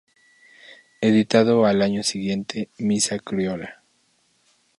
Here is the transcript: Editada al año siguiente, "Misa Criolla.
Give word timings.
Editada 0.99 1.69
al 1.69 1.83
año 1.83 2.01
siguiente, 2.01 2.69
"Misa 2.79 3.19
Criolla. 3.19 3.83